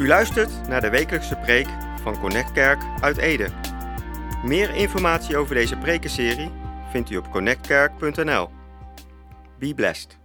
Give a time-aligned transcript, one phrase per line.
[0.00, 1.66] U luistert naar de wekelijkse preek
[2.02, 3.48] van Connect Kerk uit Ede.
[4.44, 6.50] Meer informatie over deze prekenserie
[6.90, 8.50] vindt u op connectkerk.nl.
[9.58, 10.18] Be blessed.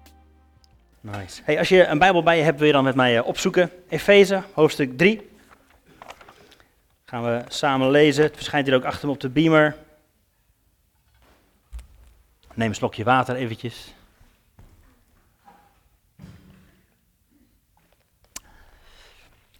[1.01, 1.41] Nice.
[1.43, 3.71] Hey, als je een Bijbel bij je hebt, wil je dan met mij eh, opzoeken.
[3.89, 5.29] Efeze, hoofdstuk 3.
[7.05, 8.23] Gaan we samen lezen.
[8.23, 9.75] Het verschijnt hier ook achter me op de beamer.
[12.53, 13.94] Neem een slokje water eventjes.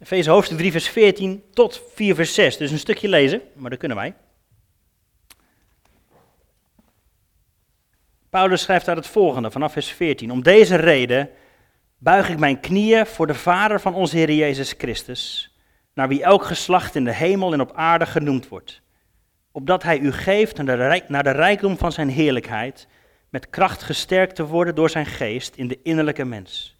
[0.05, 2.57] Efeze hoofdstuk 3 vers 14 tot 4 vers 6.
[2.57, 4.15] Dus een stukje lezen, maar dat kunnen wij.
[8.29, 10.31] Paulus schrijft daar het volgende vanaf vers 14.
[10.31, 11.29] Om deze reden
[11.97, 15.55] buig ik mijn knieën voor de Vader van onze Heer Jezus Christus,
[15.93, 18.81] naar wie elk geslacht in de hemel en op aarde genoemd wordt.
[19.51, 20.57] Opdat hij u geeft
[21.07, 22.87] naar de, rijkdom van zijn heerlijkheid,
[23.29, 26.75] met kracht gesterkt te worden door zijn geest in de innerlijke mens.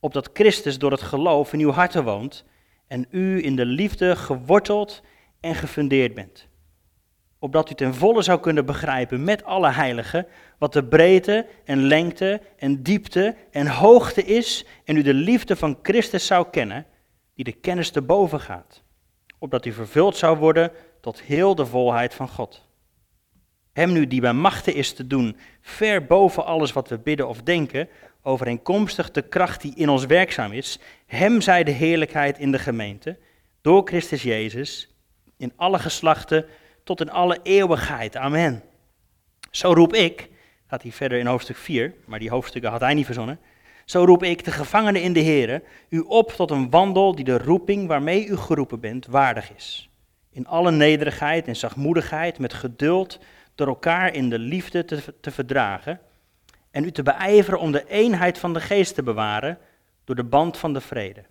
[0.00, 2.48] Opdat Christus door het geloof in uw harten woont
[2.90, 5.02] en u in de liefde geworteld
[5.40, 6.48] en gefundeerd bent.
[7.38, 10.26] Opdat u ten volle zou kunnen begrijpen met alle heiligen
[10.58, 15.78] wat de breedte en lengte en diepte en hoogte is en u de liefde van
[15.82, 16.86] Christus zou kennen,
[17.34, 18.82] die de kennis te boven gaat.
[19.38, 22.68] Opdat u vervuld zou worden tot heel de volheid van God.
[23.72, 27.42] Hem nu die bij machten is te doen, ver boven alles wat we bidden of
[27.42, 27.88] denken,
[28.22, 33.18] overeenkomstig de kracht die in ons werkzaam is, hem zij de heerlijkheid in de gemeente,
[33.60, 34.94] door Christus Jezus,
[35.36, 36.46] in alle geslachten,
[36.84, 38.16] tot in alle eeuwigheid.
[38.16, 38.62] Amen.
[39.50, 40.28] Zo roep ik,
[40.66, 43.38] gaat hij verder in hoofdstuk 4, maar die hoofdstukken had hij niet verzonnen.
[43.84, 47.38] Zo roep ik de gevangenen in de Here u op tot een wandel die de
[47.38, 49.90] roeping waarmee u geroepen bent waardig is.
[50.30, 53.18] In alle nederigheid en zachtmoedigheid, met geduld,
[53.54, 56.00] door elkaar in de liefde te, te verdragen
[56.70, 59.58] en u te beijveren om de eenheid van de geest te bewaren
[60.04, 61.24] door de band van de vrede.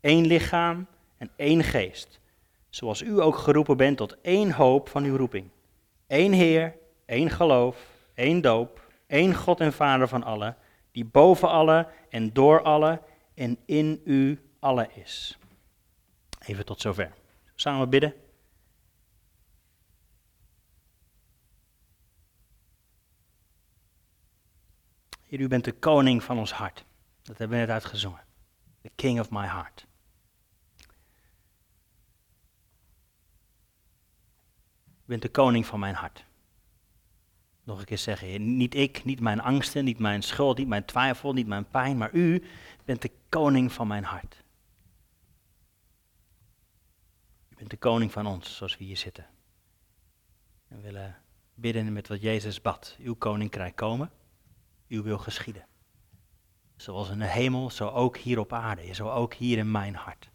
[0.00, 0.86] Eén lichaam
[1.18, 2.20] en één geest,
[2.68, 5.48] zoals u ook geroepen bent tot één hoop van uw roeping.
[6.06, 6.74] Eén Heer,
[7.06, 7.76] één geloof,
[8.14, 10.56] één doop, één God en Vader van allen,
[10.92, 13.00] die boven alle en door alle
[13.34, 15.38] en in u alle is.
[16.46, 17.12] Even tot zover.
[17.54, 18.14] Samen bidden.
[25.40, 26.84] U bent de koning van ons hart.
[27.22, 28.24] Dat hebben we net uitgezongen.
[28.80, 29.86] The king of my heart.
[34.86, 36.24] U bent de koning van mijn hart.
[37.64, 41.32] Nog een keer zeggen, niet ik, niet mijn angsten, niet mijn schuld, niet mijn twijfel,
[41.32, 42.42] niet mijn pijn, maar u
[42.84, 44.42] bent de koning van mijn hart.
[47.48, 49.26] U bent de koning van ons, zoals we hier zitten.
[50.68, 51.22] En willen
[51.54, 52.96] bidden met wat Jezus bad.
[53.00, 54.10] Uw koninkrijk komen
[54.92, 55.66] uw wil geschieden.
[56.76, 60.30] Zoals in de hemel, zo ook hier op aarde, zo ook hier in mijn hart.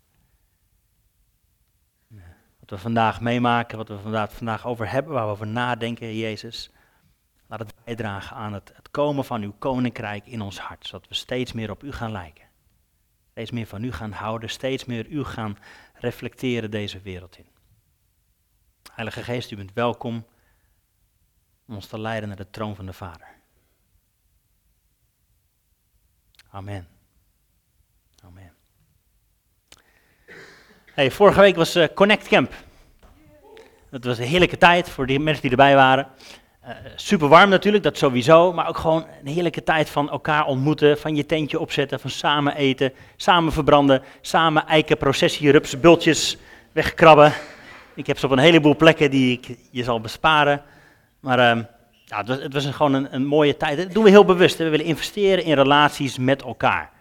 [2.59, 6.71] Wat we vandaag meemaken, wat we vandaag, over hebben, waar we over nadenken, Jezus,
[7.47, 11.15] laat het bijdragen aan het, het komen van uw koninkrijk in ons hart, zodat we
[11.15, 12.45] steeds meer op u gaan lijken.
[13.31, 15.57] Steeds meer van u gaan houden, steeds meer u gaan
[15.93, 17.47] reflecteren deze wereld in.
[18.91, 20.25] Heilige Geest, u bent welkom
[21.67, 23.36] om ons te leiden naar de troon van de Vader.
[26.51, 26.87] Amen.
[28.25, 28.51] Amen.
[30.93, 32.53] Hey, vorige week was uh, Connect Camp.
[33.89, 36.07] Dat was een heerlijke tijd voor de mensen die erbij waren.
[36.63, 40.97] Uh, super warm natuurlijk, dat sowieso, maar ook gewoon een heerlijke tijd van elkaar ontmoeten,
[40.97, 46.37] van je tentje opzetten, van samen eten, samen verbranden, samen eiken, processie, rups, bultjes
[46.71, 47.33] wegkrabben.
[47.95, 50.61] Ik heb ze op een heleboel plekken die ik je zal besparen.
[51.19, 51.63] Maar uh,
[52.07, 53.77] ja, het was, het was gewoon een, een, mooie tijd.
[53.77, 54.57] Dat doen we heel bewust.
[54.57, 56.91] We willen investeren in relaties met elkaar.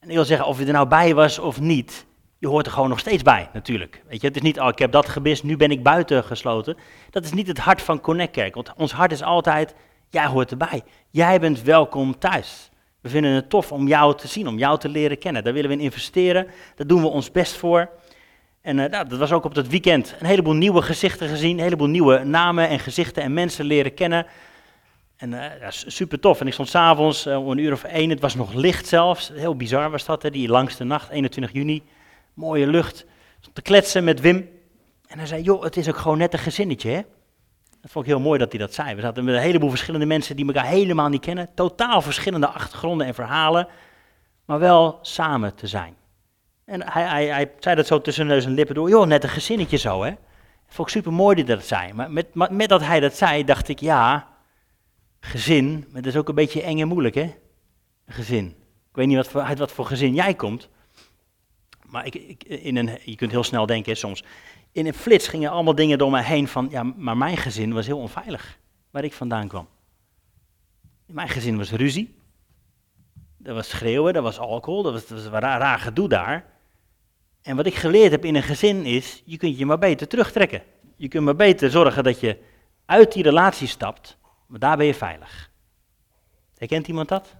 [0.00, 2.06] En ik wil zeggen, of je er nou bij was of niet,
[2.38, 4.02] je hoort er gewoon nog steeds bij, natuurlijk.
[4.08, 6.76] Weet je, het is niet, oh, ik heb dat gebist, nu ben ik buiten gesloten.
[7.10, 8.54] Dat is niet het hart van Connect Kerk.
[8.54, 9.74] Want ons hart is altijd,
[10.10, 10.82] jij hoort erbij.
[11.10, 12.70] Jij bent welkom thuis.
[13.00, 15.44] We vinden het tof om jou te zien, om jou te leren kennen.
[15.44, 16.46] Daar willen we in investeren.
[16.74, 17.90] Daar doen we ons best voor.
[18.64, 21.62] En uh, nou, dat was ook op dat weekend een heleboel nieuwe gezichten gezien, een
[21.62, 24.26] heleboel nieuwe namen en gezichten en mensen leren kennen.
[25.16, 26.40] En uh, ja, super tof.
[26.40, 29.30] En ik stond s'avonds uh, om een uur of één, het was nog licht zelfs,
[29.34, 31.82] heel bizar was dat, hè, die langste nacht, 21 juni,
[32.34, 33.06] mooie lucht.
[33.40, 34.48] Stond te kletsen met Wim
[35.06, 37.00] en hij zei, joh, het is ook gewoon net een gezinnetje hè.
[37.80, 38.94] Dat vond ik heel mooi dat hij dat zei.
[38.94, 43.06] We zaten met een heleboel verschillende mensen die elkaar helemaal niet kennen, totaal verschillende achtergronden
[43.06, 43.68] en verhalen,
[44.44, 45.94] maar wel samen te zijn.
[46.64, 48.88] En hij, hij, hij zei dat zo tussen neus en lippen door.
[48.88, 50.12] Joh, net een gezinnetje zo, hè.
[50.66, 51.92] Vond ik super mooi dat dat zei.
[51.92, 54.28] Maar met, met dat hij dat zei, dacht ik, ja,
[55.20, 57.34] gezin, maar dat is ook een beetje eng en moeilijk, hè.
[58.04, 58.46] Een gezin.
[58.90, 60.68] Ik weet niet wat voor, uit wat voor gezin jij komt.
[61.86, 64.24] Maar ik, in een, je kunt heel snel denken soms.
[64.72, 67.86] In een flits gingen allemaal dingen door mij heen van, ja, maar mijn gezin was
[67.86, 68.58] heel onveilig,
[68.90, 69.68] waar ik vandaan kwam.
[71.06, 72.18] In mijn gezin was ruzie.
[73.42, 76.53] Er was schreeuwen, er was alcohol, dat was, raar gedoe daar.
[77.44, 80.62] En wat ik geleerd heb in een gezin is, je kunt je maar beter terugtrekken.
[80.96, 82.38] Je kunt maar beter zorgen dat je
[82.86, 85.50] uit die relatie stapt, maar daar ben je veilig.
[86.56, 87.36] Herkent iemand dat?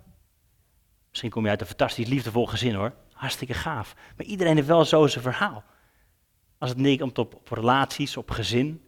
[1.08, 2.94] Misschien kom je uit een fantastisch liefdevol gezin hoor.
[3.12, 3.94] Hartstikke gaaf.
[4.16, 5.64] Maar iedereen heeft wel zo zijn verhaal.
[6.58, 8.82] Als het neerkomt op, op relaties, op gezin.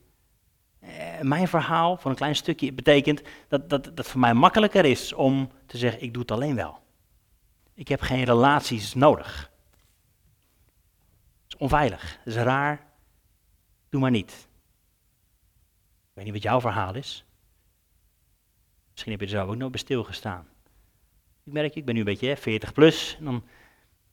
[0.81, 5.13] Eh, mijn verhaal, voor een klein stukje, betekent dat, dat dat voor mij makkelijker is
[5.13, 6.79] om te zeggen, ik doe het alleen wel.
[7.75, 9.55] Ik heb geen relaties nodig.
[11.59, 12.87] Onveilig, is raar.
[13.89, 14.49] Doe maar niet.
[16.03, 17.25] Ik weet niet wat jouw verhaal is.
[18.91, 20.49] Misschien heb je er zelf ook nog bij stilgestaan.
[21.45, 23.45] Ik merk, ik ben nu een beetje hè, 40 plus, en dan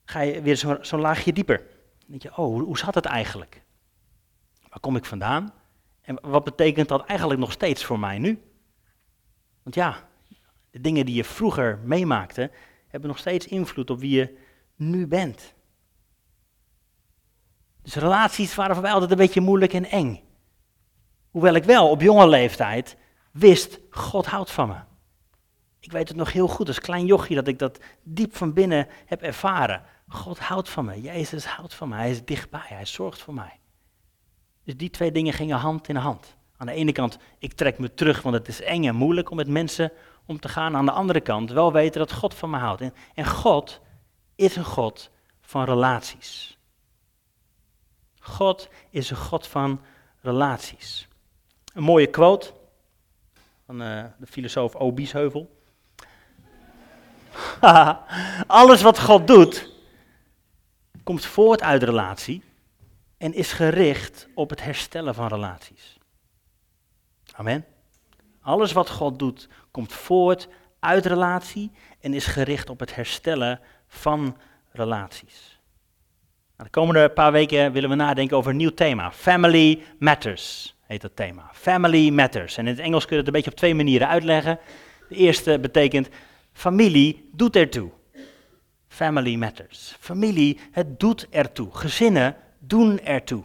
[0.05, 1.57] ga je weer zo'n zo laagje dieper.
[1.57, 3.63] Dan denk je, oh, hoe zat het eigenlijk?
[4.69, 5.53] Waar kom ik vandaan?
[6.01, 8.41] En wat betekent dat eigenlijk nog steeds voor mij nu?
[9.63, 10.09] Want ja,
[10.71, 12.51] de dingen die je vroeger meemaakte,
[12.87, 14.37] hebben nog steeds invloed op wie je
[14.75, 15.53] nu bent.
[17.83, 20.21] Dus relaties waren voor mij altijd een beetje moeilijk en eng.
[21.31, 22.97] Hoewel ik wel op jonge leeftijd
[23.31, 24.75] wist, God houdt van me.
[25.79, 28.87] Ik weet het nog heel goed, als klein jochie, dat ik dat diep van binnen
[29.05, 29.83] heb ervaren.
[30.07, 33.59] God houdt van me, Jezus houdt van me, Hij is dichtbij, Hij zorgt voor mij.
[34.63, 36.35] Dus die twee dingen gingen hand in hand.
[36.57, 39.35] Aan de ene kant, ik trek me terug, want het is eng en moeilijk om
[39.35, 39.91] met mensen
[40.25, 40.75] om te gaan.
[40.75, 42.81] Aan de andere kant, wel weten dat God van me houdt.
[43.13, 43.81] En God
[44.35, 45.09] is een God
[45.41, 46.52] van relaties.
[48.23, 49.81] God is een God van
[50.21, 51.07] relaties.
[51.73, 52.53] Een mooie quote
[53.65, 54.91] van uh, de filosoof O.
[54.91, 55.61] Biesheuvel.
[58.47, 59.71] Alles wat God doet,
[61.03, 62.43] komt voort uit relatie
[63.17, 65.97] en is gericht op het herstellen van relaties.
[67.31, 67.65] Amen.
[68.41, 70.47] Alles wat God doet, komt voort
[70.79, 74.37] uit relatie en is gericht op het herstellen van
[74.71, 75.52] relaties.
[76.57, 79.11] Nou, de komende paar weken willen we nadenken over een nieuw thema.
[79.11, 81.49] Family Matters heet dat thema.
[81.53, 82.57] Family Matters.
[82.57, 84.59] En in het Engels kun je het een beetje op twee manieren uitleggen.
[85.09, 86.09] De eerste betekent
[86.51, 87.89] familie doet ertoe.
[88.87, 89.95] Family Matters.
[89.99, 91.69] Familie, het doet ertoe.
[91.71, 93.43] Gezinnen doen ertoe.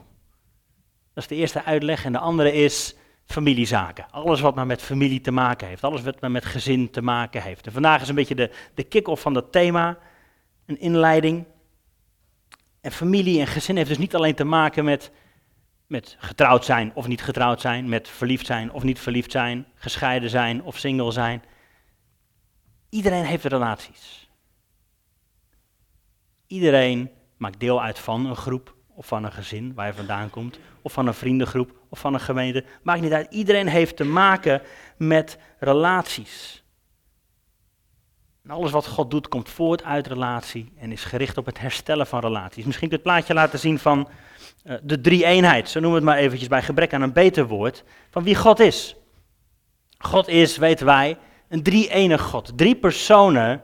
[1.14, 2.04] Dat is de eerste uitleg.
[2.04, 2.94] En de andere is
[3.24, 4.06] familiezaken.
[4.10, 5.84] Alles wat maar met familie te maken heeft.
[5.84, 7.66] Alles wat maar met gezin te maken heeft.
[7.66, 9.98] En vandaag is een beetje de, de kick-off van dat thema.
[10.66, 11.44] Een inleiding.
[12.80, 15.10] En familie en gezin heeft dus niet alleen te maken met,
[15.86, 17.88] met getrouwd zijn of niet getrouwd zijn.
[17.88, 19.66] Met verliefd zijn of niet verliefd zijn.
[19.74, 21.42] Gescheiden zijn of single zijn.
[22.88, 24.30] Iedereen heeft relaties.
[26.46, 30.58] Iedereen maakt deel uit van een groep of van een gezin waar je vandaan komt,
[30.82, 32.64] of van een vriendengroep of van een gemeente.
[32.82, 33.32] Maakt niet uit.
[33.32, 34.62] Iedereen heeft te maken
[34.96, 36.57] met relaties.
[38.48, 42.06] En alles wat God doet komt voort uit relatie en is gericht op het herstellen
[42.06, 42.64] van relaties.
[42.64, 44.08] Misschien het plaatje laten zien van
[44.64, 47.84] uh, de drie-eenheid, zo noemen we het maar eventjes bij gebrek aan een beter woord,
[48.10, 48.96] van wie God is.
[49.98, 51.18] God is, weten wij,
[51.48, 52.52] een drie-enig God.
[52.56, 53.62] Drie personen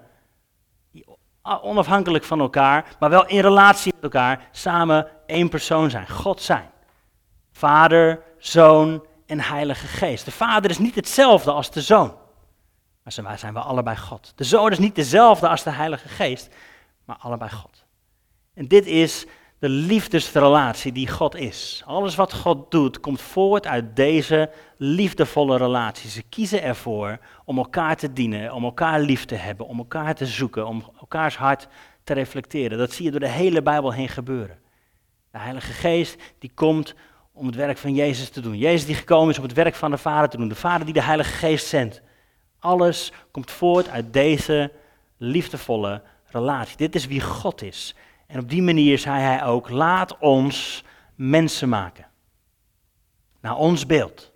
[1.42, 6.08] onafhankelijk van elkaar, maar wel in relatie met elkaar, samen één persoon zijn.
[6.08, 6.70] God zijn.
[7.53, 10.24] Vader, Zoon en Heilige Geest.
[10.24, 12.22] De Vader is niet hetzelfde als de Zoon.
[13.05, 14.32] Maar wij zijn wel allebei God.
[14.37, 16.55] De Zoon is niet dezelfde als de Heilige Geest,
[17.05, 17.84] maar allebei God.
[18.55, 19.27] En dit is
[19.58, 21.82] de liefdesrelatie die God is.
[21.87, 26.11] Alles wat God doet, komt voort uit deze liefdevolle relatie.
[26.11, 30.27] Ze kiezen ervoor om elkaar te dienen, om elkaar lief te hebben, om elkaar te
[30.27, 31.69] zoeken, om elkaars hart
[32.05, 32.79] te reflecteren.
[32.79, 34.58] Dat zie je door de hele Bijbel heen gebeuren.
[35.31, 36.94] De Heilige Geest die komt
[37.32, 38.58] om het werk van Jezus te doen.
[38.58, 40.49] Jezus die gekomen is om het werk van de Vader te doen.
[40.49, 42.03] De Vader die de Heilige Geest zendt.
[42.64, 44.72] Alles komt voort uit deze
[45.16, 46.76] liefdevolle relatie.
[46.76, 47.94] Dit is wie God is.
[48.26, 52.06] En op die manier zei hij ook, laat ons mensen maken.
[53.40, 54.32] Naar ons beeld.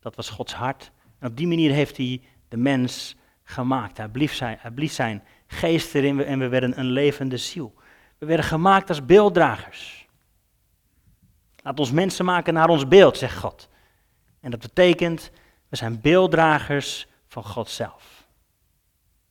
[0.00, 0.90] Dat was Gods hart.
[1.18, 3.96] En op die manier heeft hij de mens gemaakt.
[3.96, 7.74] Hij blies zijn, hij blies zijn geest erin en we werden een levende ziel.
[8.18, 10.08] We werden gemaakt als beelddragers.
[11.62, 13.68] Laat ons mensen maken naar ons beeld, zegt God.
[14.40, 15.30] En dat betekent,
[15.70, 18.26] we zijn beelddragers van God zelf.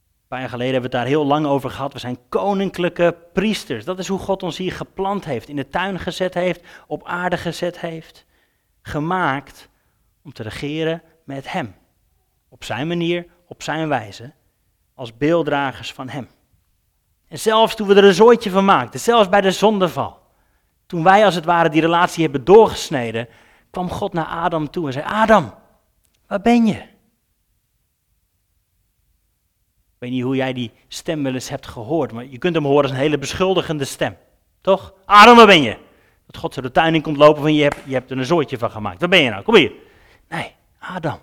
[0.10, 1.94] Een paar jaar geleden hebben we het daar heel lang over gehad.
[1.94, 3.86] We zijn koninklijke priesters.
[3.86, 7.38] Dat is hoe God ons hier geplant heeft, in de tuin gezet heeft, op aarde
[7.38, 8.26] gezet heeft.
[8.82, 9.70] Gemaakt
[10.22, 11.76] om te regeren met Hem.
[12.50, 14.34] Op zijn manier, op zijn wijze,
[14.94, 16.30] als beelddragers van Hem.
[17.28, 20.20] En zelfs toen we er een zooitje van maakten, zelfs bij de zondeval,
[20.86, 23.28] toen wij als het ware die relatie hebben doorgesneden,
[23.70, 25.54] kwam God naar Adam toe en zei: Adam,
[26.30, 26.74] waar ben je?
[30.00, 32.66] Ik weet niet hoe jij die stem wel eens hebt gehoord, maar je kunt hem
[32.66, 34.18] horen als een hele beschuldigende stem.
[34.62, 34.94] Toch?
[35.06, 35.78] Adam, waar ben je?
[36.26, 38.26] Dat God zo de tuin in komt lopen van je hebt, je hebt er een
[38.26, 39.00] zooitje van gemaakt.
[39.00, 39.44] Waar ben je nou?
[39.44, 39.74] Kom hier.
[40.28, 41.20] Nee, Adam,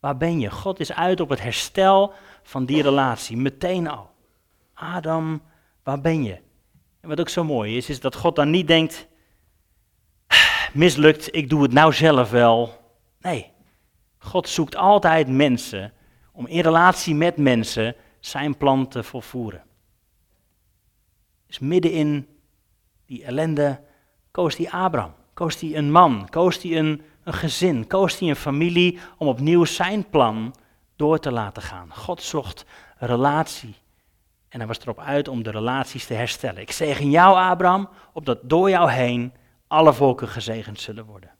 [0.00, 0.50] waar ben je?
[0.50, 4.10] God is uit op het herstel van die relatie, meteen al.
[4.74, 5.42] Adam,
[5.82, 6.38] waar ben je?
[7.00, 9.06] En wat ook zo mooi is, is dat God dan niet denkt,
[10.72, 12.82] mislukt, ik doe het nou zelf wel.
[13.20, 13.52] Nee,
[14.24, 15.92] God zoekt altijd mensen
[16.32, 19.62] om in relatie met mensen zijn plan te volvoeren.
[21.46, 22.28] Dus midden in
[23.06, 23.80] die ellende
[24.30, 28.98] koos hij Abraham, koos hij een man, koos hij een, gezin, koos hij een familie
[29.18, 30.54] om opnieuw zijn plan
[30.96, 31.94] door te laten gaan.
[31.94, 32.64] God zocht
[32.98, 33.74] relatie
[34.48, 36.60] en hij was erop uit om de relaties te herstellen.
[36.60, 39.32] Ik zegen jou, Abraham, opdat door jou heen
[39.66, 41.33] alle volken gezegend zullen worden.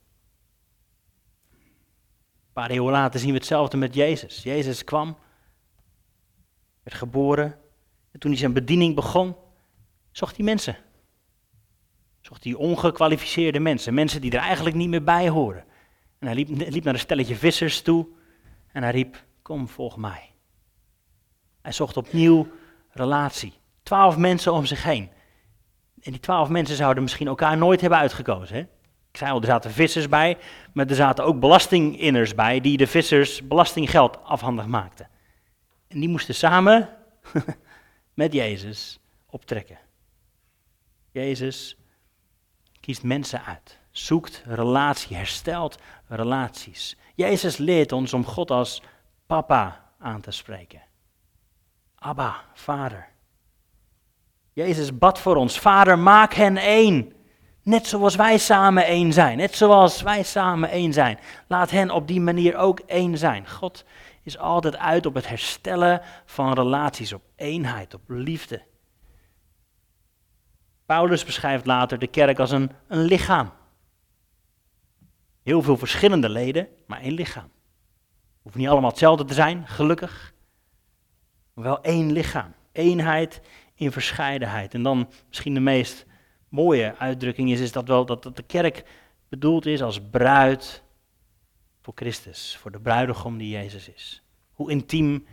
[2.54, 4.42] Paar eeuwen later zien we hetzelfde met Jezus.
[4.42, 5.16] Jezus kwam,
[6.82, 7.58] werd geboren.
[8.12, 9.36] En toen hij zijn bediening begon,
[10.10, 10.76] zocht hij mensen.
[12.20, 13.94] Zocht hij ongekwalificeerde mensen.
[13.94, 15.64] Mensen die er eigenlijk niet meer bij horen.
[16.18, 18.06] En hij liep, liep naar een stelletje vissers toe.
[18.72, 20.30] En hij riep, kom, volg mij.
[21.62, 22.48] Hij zocht opnieuw
[22.90, 23.52] relatie.
[23.82, 25.10] Twaalf mensen om zich heen.
[26.02, 28.56] En die twaalf mensen zouden misschien elkaar nooit hebben uitgekozen.
[28.56, 28.66] Hè?
[29.14, 30.38] Ik zei al, er zaten vissers bij,
[30.72, 35.08] maar er zaten ook belastinginners bij die de vissers belastinggeld afhandig maakten.
[35.88, 36.88] En die moesten samen
[38.14, 39.78] met Jezus optrekken.
[41.10, 41.76] Jezus
[42.80, 45.78] kiest mensen uit, zoekt relatie, herstelt
[46.08, 46.96] relaties.
[47.14, 48.82] Jezus leert ons om God als
[49.26, 50.82] papa aan te spreken.
[51.94, 53.08] Abba, vader.
[54.52, 57.12] Jezus bad voor ons, vader, maak hen één.
[57.64, 59.36] Net zoals wij samen één zijn.
[59.36, 61.18] Net zoals wij samen één zijn.
[61.48, 63.48] Laat hen op die manier ook één zijn.
[63.48, 63.84] God
[64.22, 68.62] is altijd uit op het herstellen van relaties, op eenheid, op liefde.
[70.86, 73.52] Paulus beschrijft later de kerk als een, een lichaam.
[75.42, 77.50] Heel veel verschillende leden, maar één lichaam.
[78.42, 80.34] Hoeft niet allemaal hetzelfde te zijn, gelukkig.
[81.54, 82.54] Maar wel één lichaam.
[82.72, 83.40] Eenheid
[83.74, 84.74] in verscheidenheid.
[84.74, 86.06] En dan misschien de meest
[86.54, 88.84] mooie uitdrukking is, is dat wel dat, dat de kerk
[89.28, 90.82] bedoeld is als bruid
[91.80, 94.22] voor Christus, voor de bruidegom die Jezus is.
[94.52, 95.26] Hoe intiem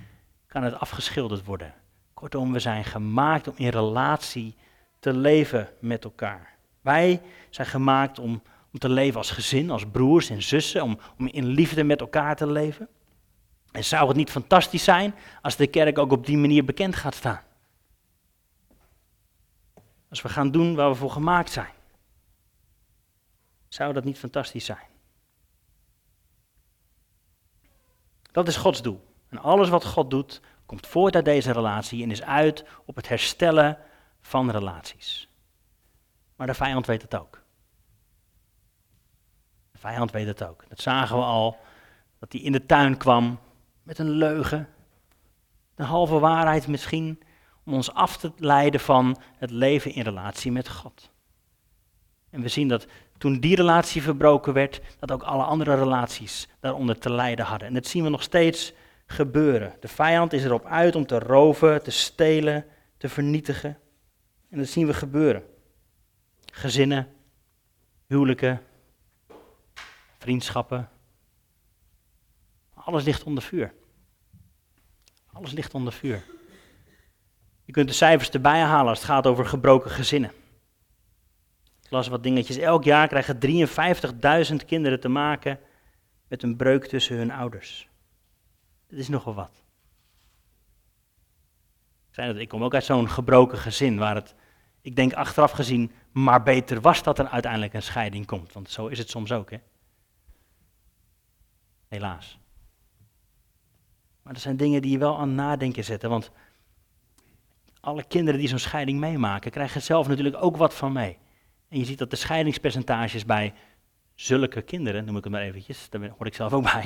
[0.48, 1.74] kan het afgeschilderd worden?
[2.14, 4.56] Kortom, we zijn gemaakt om in relatie
[5.00, 6.56] te leven met elkaar.
[6.82, 8.42] Wij zijn gemaakt om,
[8.74, 12.36] om te leven als gezin, als broers en zussen, om, om in liefde met elkaar
[12.36, 12.88] te leven.
[13.72, 17.16] En zou het niet fantastisch zijn als de kerk ook op die manier bekend gaat
[17.16, 17.42] staan?
[20.12, 21.74] Als we gaan doen waar we voor gemaakt zijn.
[23.68, 24.88] Zou dat niet fantastisch zijn?
[28.32, 29.08] Dat is Gods doel.
[29.30, 33.08] En alles wat God doet, komt voort uit deze relatie en is uit op het
[33.08, 33.78] herstellen
[34.22, 35.30] van relaties.
[36.36, 37.44] Maar de vijand weet het ook.
[39.72, 40.64] De vijand weet het ook.
[40.70, 41.58] Dat zagen we al,
[42.20, 43.40] dat hij in de tuin kwam
[43.84, 44.70] met een leugen,
[45.76, 47.24] een halve waarheid misschien,
[47.66, 51.10] om ons af te leiden van het leven in relatie met God.
[52.30, 52.88] En we zien dat
[53.18, 57.68] toen die relatie verbroken werd, dat ook alle andere relaties daaronder te lijden hadden.
[57.68, 58.74] En dat zien we nog steeds
[59.06, 59.76] gebeuren.
[59.80, 62.66] De vijand is erop uit om te roven, te stelen,
[62.98, 63.78] te vernietigen.
[64.50, 65.44] En dat zien we gebeuren.
[66.54, 67.08] Gezinnen,
[68.08, 68.62] huwelijken,
[70.18, 70.90] vriendschappen.
[72.74, 73.74] Alles ligt onder vuur.
[75.34, 76.24] Alles ligt onder vuur.
[77.64, 80.32] Je kunt de cijfers erbij halen als het gaat over gebroken gezinnen.
[81.84, 82.58] Ik las wat dingetjes.
[82.58, 83.40] Elk jaar krijgen
[84.50, 85.60] 53.000 kinderen te maken
[86.28, 87.90] met een breuk tussen hun ouders.
[88.88, 89.64] Dat is nogal wat.
[92.38, 94.36] Ik kom ook uit zo'n gebroken gezin waar het,
[94.82, 98.54] ik denk achteraf gezien, maar beter was dat er uiteindelijk een scheiding komt.
[98.54, 99.58] Want zo is het soms ook, hè.
[101.88, 102.40] Helaas.
[104.22, 106.32] Maar dat zijn dingen die je wel aan nadenken zetten, want
[107.82, 111.18] alle kinderen die zo'n scheiding meemaken, krijgen zelf natuurlijk ook wat van mee.
[111.70, 113.54] En je ziet dat de scheidingspercentages bij
[114.16, 116.82] zulke kinderen, noem ik het maar eventjes, daar hoor ik zelf ook bij,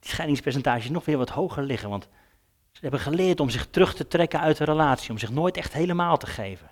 [0.00, 1.88] die scheidingspercentages nog weer wat hoger liggen.
[1.88, 2.08] Want
[2.72, 5.72] ze hebben geleerd om zich terug te trekken uit de relatie, om zich nooit echt
[5.72, 6.70] helemaal te geven.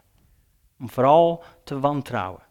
[0.78, 2.42] Om vooral te wantrouwen.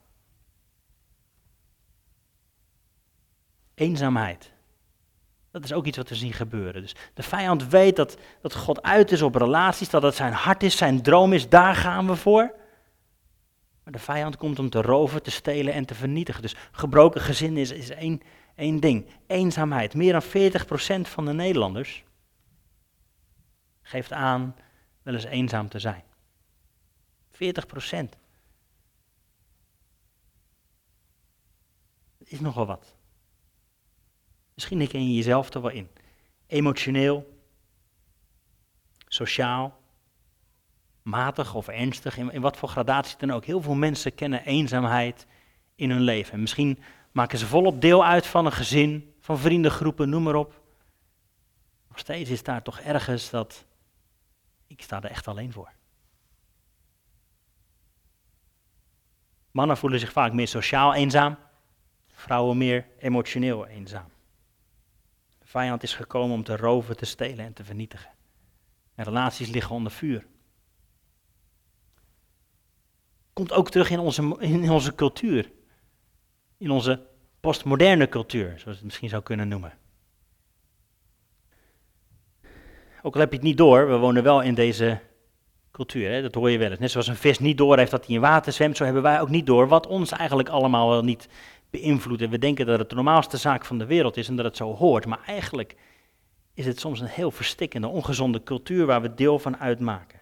[3.74, 4.54] Eenzaamheid.
[5.56, 6.82] Dat is ook iets wat we zien gebeuren.
[6.82, 10.64] Dus de vijand weet dat, dat God uit is op relaties, dat het zijn hart
[10.64, 12.56] is, zijn droom is, daar gaan we voor.
[13.84, 16.42] Maar de vijand komt om te roven, te stelen en te vernietigen.
[16.42, 18.22] Dus gebroken gezin is, is één,
[18.56, 19.06] één ding.
[19.28, 19.94] Eenzaamheid.
[19.94, 22.04] Meer dan 40% van de Nederlanders
[23.82, 24.56] geeft aan
[25.04, 26.04] wel eens eenzaam te zijn.
[27.32, 28.18] 40 procent.
[32.18, 32.95] is nogal wat.
[34.56, 35.90] Misschien herken je jezelf er wel in.
[36.48, 37.40] Emotioneel,
[39.08, 39.80] sociaal,
[41.02, 43.46] matig of ernstig, in, in, wat voor gradatie dan ook.
[43.46, 45.28] Heel veel mensen kennen eenzaamheid
[45.76, 46.34] in hun leven.
[46.34, 46.80] En misschien
[47.12, 50.62] maken ze volop deel uit van een gezin, van vriendengroepen, noem maar op.
[51.88, 53.66] Nog steeds is daar toch ergens dat
[54.68, 55.74] ik sta er echt alleen voor.
[59.52, 61.38] Mannen voelen zich vaak meer sociaal eenzaam,
[62.08, 64.15] vrouwen meer emotioneel eenzaam.
[65.56, 68.10] Vijand is gekomen om te roven, te stelen en te vernietigen.
[68.96, 70.26] En relaties liggen onder vuur.
[73.34, 75.52] Komt ook terug in onze, in onze cultuur.
[76.58, 77.08] In onze
[77.40, 79.74] postmoderne cultuur, zoals je het misschien zou kunnen noemen.
[83.02, 85.02] Ook al heb je het niet door, we wonen wel in deze
[85.72, 86.12] cultuur.
[86.12, 86.22] Hè?
[86.22, 86.80] Dat hoor je wel eens.
[86.80, 89.22] Net zoals een vis niet door heeft dat hij in water zwemt, zo hebben wij
[89.22, 91.28] ook niet door wat ons eigenlijk allemaal wel niet
[91.70, 92.22] beïnvloedt.
[92.22, 94.58] En we denken dat het de normaalste zaak van de wereld is en dat het
[94.58, 95.06] zo hoort.
[95.06, 95.76] Maar eigenlijk
[96.54, 100.22] is het soms een heel verstikkende, ongezonde cultuur waar we deel van uitmaken.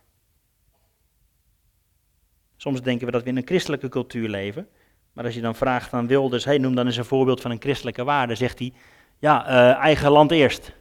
[2.55, 4.67] Soms denken we dat we in een christelijke cultuur leven.
[5.13, 7.61] Maar als je dan vraagt aan Wilders, hey, noem dan eens een voorbeeld van een
[7.61, 8.73] christelijke waarde, zegt hij,
[9.19, 10.73] ja, uh, eigen land eerst.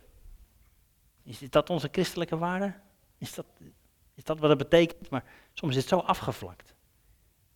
[1.25, 2.75] Is dat onze christelijke waarde?
[3.19, 3.47] Is dat,
[4.15, 5.11] is dat wat het betekent?
[5.11, 6.75] Maar soms is het zo afgevlakt.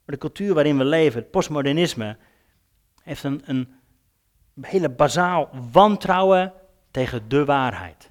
[0.05, 2.17] Maar de cultuur waarin we leven, het postmodernisme,
[3.07, 3.77] heeft een, een
[4.61, 6.53] hele bazaal wantrouwen
[6.91, 8.11] tegen de waarheid.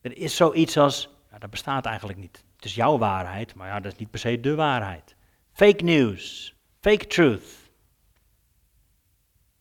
[0.00, 2.44] Er is zoiets als, nou, dat bestaat eigenlijk niet.
[2.56, 5.16] Het is jouw waarheid, maar ja, dat is niet per se de waarheid.
[5.52, 7.62] Fake news, fake truth.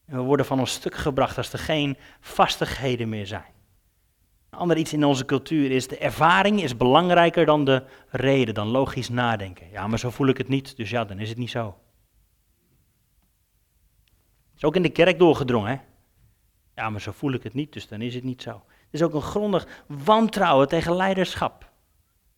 [0.06, 3.52] We worden van ons stuk gebracht als er geen vastigheden meer zijn.
[4.50, 8.68] Een ander iets in onze cultuur is, de ervaring is belangrijker dan de reden, dan
[8.68, 9.70] logisch nadenken.
[9.70, 11.78] Ja, maar zo voel ik het niet, dus ja, dan is het niet zo.
[14.64, 15.78] Is ook in de kerk doorgedrongen, hè?
[16.76, 18.50] Ja, maar zo voel ik het niet, dus dan is het niet zo.
[18.50, 21.72] Er is ook een grondig wantrouwen tegen leiderschap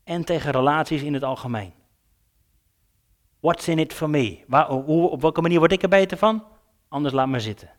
[0.04, 1.74] en tegen relaties in het algemeen.
[3.40, 4.44] What's in it for me?
[4.48, 6.44] Waar, hoe, op welke manier word ik er beter van?
[6.88, 7.72] Anders laat maar zitten.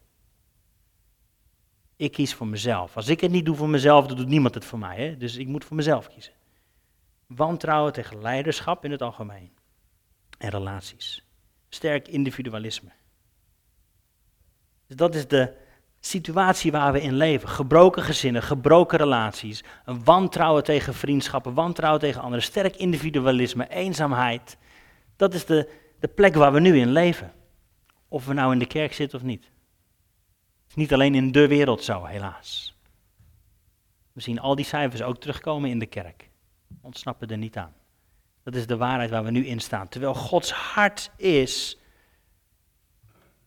[1.96, 2.96] Ik kies voor mezelf.
[2.96, 4.96] Als ik het niet doe voor mezelf, dan doet niemand het voor mij.
[4.96, 5.16] Hè?
[5.16, 6.32] Dus ik moet voor mezelf kiezen.
[7.26, 9.52] Wantrouwen tegen leiderschap in het algemeen.
[10.38, 11.26] En relaties.
[11.68, 12.92] Sterk individualisme.
[14.86, 15.52] Dus dat is de
[16.00, 17.48] situatie waar we in leven.
[17.48, 19.64] Gebroken gezinnen, gebroken relaties.
[19.84, 22.44] Een wantrouwen tegen vriendschappen, wantrouwen tegen anderen.
[22.44, 24.56] Sterk individualisme, eenzaamheid.
[25.16, 25.70] Dat is de,
[26.00, 27.32] de plek waar we nu in leven.
[28.08, 29.50] Of we nou in de kerk zitten of niet
[30.76, 32.74] niet alleen in de wereld zo, helaas.
[34.12, 36.30] We zien al die cijfers ook terugkomen in de kerk.
[36.80, 37.74] Ontsnappen er niet aan.
[38.42, 39.88] Dat is de waarheid waar we nu in staan.
[39.88, 41.78] Terwijl Gods hart is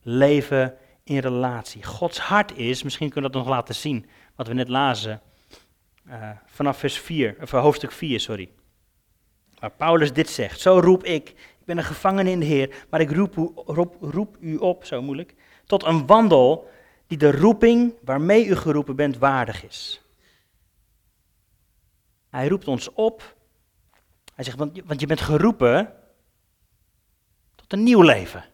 [0.02, 0.76] leven
[1.10, 1.84] in relatie.
[1.84, 5.20] Gods hart is, misschien kunnen we dat nog laten zien, wat we net lazen,
[6.08, 8.50] uh, vanaf vers 4, of eh, hoofdstuk 4, sorry.
[9.58, 10.60] Waar Paulus dit zegt.
[10.60, 13.96] Zo roep ik, ik ben een gevangene in de Heer, maar ik roep u, roep,
[14.00, 15.34] roep u op, zo moeilijk,
[15.66, 16.70] tot een wandel
[17.06, 20.02] die de roeping waarmee u geroepen bent waardig is.
[22.28, 23.36] Hij roept ons op.
[24.34, 25.92] Hij zegt, want, want je bent geroepen
[27.54, 28.44] tot een nieuw leven.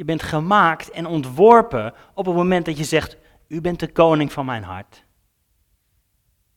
[0.00, 3.16] Je bent gemaakt en ontworpen op het moment dat je zegt,
[3.48, 5.04] u bent de koning van mijn hart.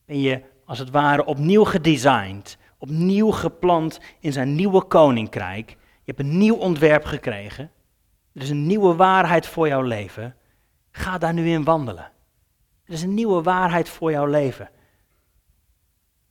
[0.05, 5.69] Ben je als het ware opnieuw gedesigned, opnieuw geplant in zijn nieuwe koninkrijk.
[5.69, 7.71] Je hebt een nieuw ontwerp gekregen.
[8.33, 10.35] Er is een nieuwe waarheid voor jouw leven.
[10.91, 12.11] Ga daar nu in wandelen.
[12.85, 14.69] Er is een nieuwe waarheid voor jouw leven.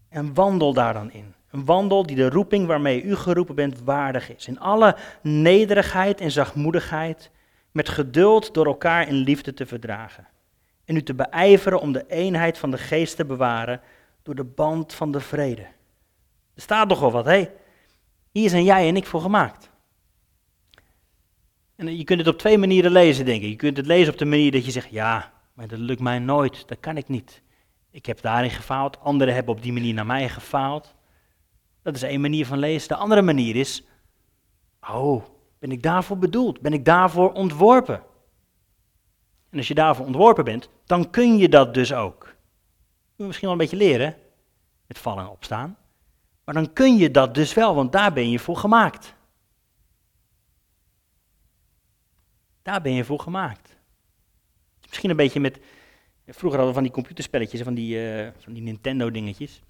[0.09, 1.35] En wandel daar dan in.
[1.53, 4.49] Een wandel die de roeping waarmee u geroepen bent waardig is.
[4.49, 7.31] In alle nederigheid en zachtmoedigheid,
[7.71, 10.29] met geduld door elkaar in liefde te verdragen.
[10.85, 13.81] En u te beijveren om de eenheid van de geest te bewaren
[14.23, 15.63] door de band van de vrede.
[16.55, 17.49] Er staat nogal wat, hé.
[18.31, 19.71] Hier zijn jij en ik voor gemaakt.
[21.77, 23.49] En je kunt het op twee manieren lezen, denk ik.
[23.49, 26.19] Je kunt het lezen op de manier dat je zegt, ja, maar dat lukt mij
[26.19, 27.43] nooit, dat kan ik niet.
[27.91, 30.95] Ik heb daarin gefaald, anderen hebben op die manier naar mij gefaald.
[31.83, 32.89] Dat is één manier van lezen.
[32.89, 33.85] De andere manier is,
[34.91, 35.25] oh,
[35.59, 36.61] ben ik daarvoor bedoeld?
[36.61, 38.03] Ben ik daarvoor ontworpen?
[39.51, 42.25] En als je daarvoor ontworpen bent, dan kun je dat dus ook.
[42.25, 44.17] Je moet misschien wel een beetje leren,
[44.87, 45.77] met vallen en opstaan.
[46.45, 49.15] Maar dan kun je dat dus wel, want daar ben je voor gemaakt.
[52.63, 53.77] Daar ben je voor gemaakt.
[54.89, 55.61] Misschien een beetje met.
[56.27, 59.63] Vroeger hadden we van die computerspelletjes, van die, uh, van die Nintendo-dingetjes.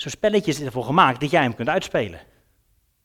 [0.00, 2.20] Zo'n spelletje is ervoor gemaakt dat jij hem kunt uitspelen.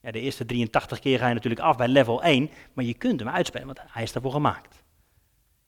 [0.02, 3.20] Ja, de eerste 83 keer ga je natuurlijk af bij level 1, maar je kunt
[3.20, 4.84] hem uitspelen, want hij is ervoor gemaakt.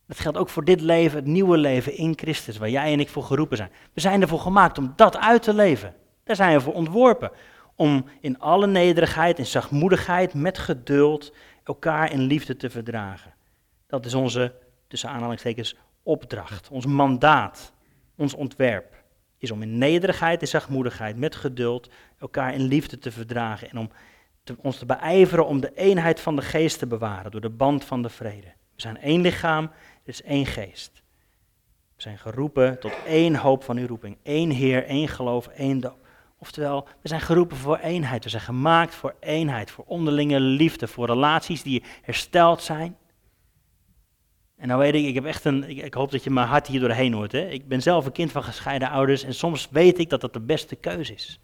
[0.06, 3.10] Dat geldt ook voor dit leven, het nieuwe leven in Christus, waar jij en ik
[3.10, 3.72] voor geroepen zijn.
[3.94, 5.96] We zijn ervoor gemaakt om dat uit te leven.
[6.24, 7.32] Daar zijn we voor ontworpen.
[7.76, 13.34] Om in alle nederigheid en zachtmoedigheid, met geduld, elkaar in liefde te verdragen.
[13.88, 14.54] Dat is onze,
[14.88, 17.74] tussen aanhalingstekens, opdracht, ons mandaat,
[18.16, 18.97] ons ontwerp.
[19.38, 23.70] Is om in nederigheid en zachtmoedigheid, met geduld, elkaar in liefde te verdragen.
[23.70, 23.90] En om
[24.62, 28.02] ons te beijveren om de eenheid van de geest te bewaren door de band van
[28.02, 28.48] de vrede.
[28.48, 30.92] We zijn één lichaam, er is één geest.
[31.96, 34.18] We zijn geroepen tot één hoop van uw roeping.
[34.24, 36.08] één Heer, één geloof, één doop.
[36.40, 38.24] Oftewel, we zijn geroepen voor eenheid.
[38.24, 42.98] We zijn gemaakt voor eenheid, voor onderlinge liefde, voor relaties die hersteld zijn.
[44.58, 46.80] En nou weet ik, ik heb echt een, ik, hoop dat je mijn hart hier
[46.80, 47.32] doorheen hoort.
[47.32, 47.50] Hè?
[47.50, 50.40] Ik ben zelf een kind van gescheiden ouders en soms weet ik dat dat de
[50.40, 51.40] beste keuze is.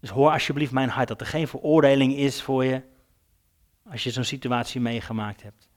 [0.00, 2.82] Dus hoor alsjeblieft mijn hart dat er geen veroordeling is voor je
[3.90, 5.68] als je zo'n situatie meegemaakt hebt.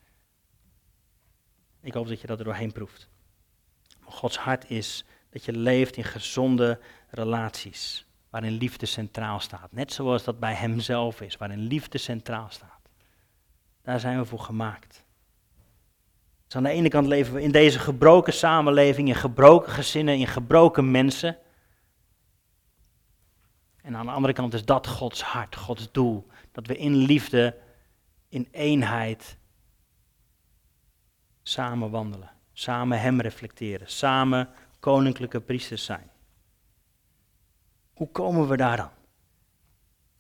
[1.81, 3.10] Ik hoop dat je dat er doorheen proeft.
[4.03, 6.79] Gods hart is dat je leeft in gezonde
[7.10, 9.71] relaties, waarin liefde centraal staat.
[9.71, 12.89] Net zoals dat bij Hemzelf is, waarin liefde centraal staat.
[13.81, 15.05] Daar zijn we voor gemaakt.
[16.51, 20.27] Dus aan de ene kant leven we in deze gebroken samenleving, in gebroken gezinnen, in
[20.27, 21.37] gebroken mensen.
[23.81, 26.27] En aan de andere kant is dat Gods hart, Gods doel.
[26.51, 27.57] Dat we in liefde,
[28.29, 29.37] in eenheid
[31.43, 32.31] samen wandelen.
[32.53, 33.87] Samen Hem reflecteren.
[33.87, 36.09] Samen koninklijke priesters zijn.
[37.93, 38.91] Hoe komen we daar dan?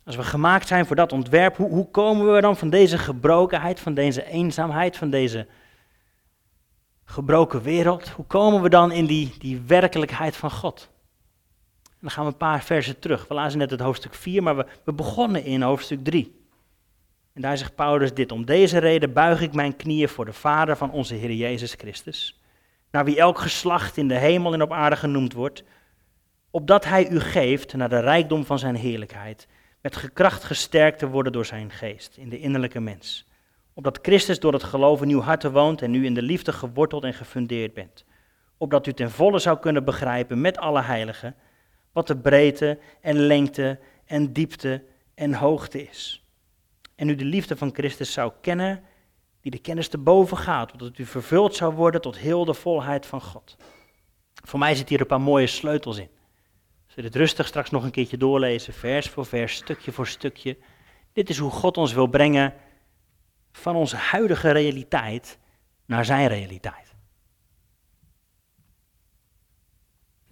[0.03, 3.79] Als we gemaakt zijn voor dat ontwerp, hoe, hoe komen we dan van deze gebrokenheid,
[3.79, 5.47] van deze eenzaamheid, van deze
[7.11, 10.89] gebroken wereld, hoe komen we dan in die, die werkelijkheid van God?
[11.83, 13.27] En dan gaan we een paar versen terug.
[13.27, 16.39] We lazen net het hoofdstuk 4, maar we, we begonnen in hoofdstuk 3.
[17.33, 20.77] En daar zegt Paulus dit: Om deze reden buig ik mijn knieën voor de Vader
[20.77, 22.41] van onze Heer Jezus Christus
[22.91, 25.63] naar wie elk geslacht in de hemel en op aarde genoemd wordt,
[26.51, 29.47] opdat hij u geeft naar de rijkdom van zijn heerlijkheid,
[29.81, 33.25] met gekracht gesterkt te worden door zijn geest in de innerlijke mens.
[33.73, 37.03] Opdat Christus door het geloof in uw harten woont en u in de liefde geworteld
[37.03, 38.05] en gefundeerd bent.
[38.57, 41.35] Opdat u ten volle zou kunnen begrijpen met alle heiligen
[41.91, 44.83] wat de breedte en lengte en diepte
[45.15, 46.25] en hoogte is.
[46.95, 48.83] En u de liefde van Christus zou kennen
[49.41, 53.05] die de kennis te boven gaat, opdat u vervuld zou worden tot heel de volheid
[53.05, 53.57] van God.
[54.33, 56.09] Voor mij zit hier een paar mooie sleutels in.
[56.85, 60.57] Als we dit rustig straks nog een keertje doorlezen, vers voor vers, stukje voor stukje.
[61.13, 62.53] Dit is hoe God ons wil brengen
[63.51, 65.37] van onze huidige realiteit
[65.85, 66.93] naar zijn realiteit.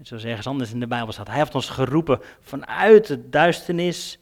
[0.01, 1.27] Zoals ergens anders in de Bijbel staat.
[1.27, 4.19] Hij heeft ons geroepen vanuit de duisternis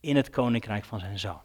[0.00, 1.40] in het koninkrijk van zijn zoon.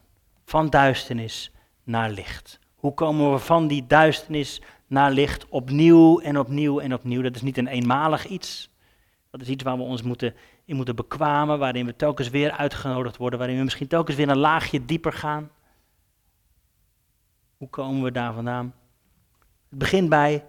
[0.46, 1.52] Van duisternis
[1.84, 2.60] naar licht.
[2.76, 7.22] Hoe komen we van die duisternis naar licht opnieuw en opnieuw en opnieuw?
[7.22, 8.70] Dat is niet een eenmalig iets.
[9.30, 13.18] Dat is iets waar we ons moeten, in moeten bekwamen, waarin we telkens weer uitgenodigd
[13.18, 15.50] worden, waarin we misschien telkens weer een laagje dieper gaan.
[17.62, 18.76] Hoe komen we daar vandaan?
[19.70, 20.46] Het begint bij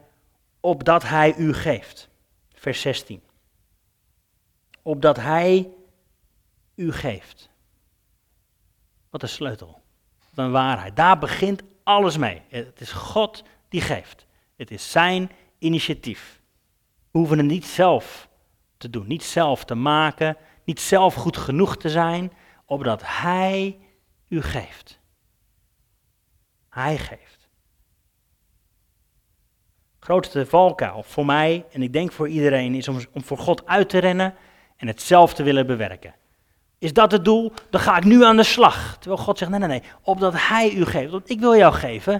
[0.60, 2.08] opdat hij u geeft.
[2.54, 3.22] Vers 16.
[4.82, 5.70] Opdat hij
[6.74, 7.50] u geeft.
[9.10, 9.82] Wat een sleutel.
[10.34, 10.96] Wat een waarheid.
[10.96, 12.42] Daar begint alles mee.
[12.48, 14.26] Het is God die geeft.
[14.56, 16.40] Het is zijn initiatief.
[17.10, 18.28] We hoeven het niet zelf
[18.76, 22.32] te doen, niet zelf te maken, niet zelf goed genoeg te zijn,
[22.64, 23.78] opdat Hij
[24.28, 25.00] u geeft.
[26.72, 27.48] Hij geeft.
[30.00, 33.88] Grootste valkuil voor mij en ik denk voor iedereen is om, om voor God uit
[33.88, 34.34] te rennen
[34.76, 36.14] en het zelf te willen bewerken.
[36.78, 37.52] Is dat het doel?
[37.70, 38.96] Dan ga ik nu aan de slag.
[38.98, 41.10] Terwijl God zegt, nee, nee, nee, opdat Hij u geeft.
[41.10, 42.12] Want ik wil jou geven.